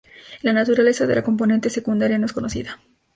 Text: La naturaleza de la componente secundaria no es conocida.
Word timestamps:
La 0.41 0.51
naturaleza 0.51 1.05
de 1.05 1.13
la 1.13 1.21
componente 1.23 1.69
secundaria 1.69 2.17
no 2.17 2.25
es 2.25 2.33
conocida. 2.33 2.79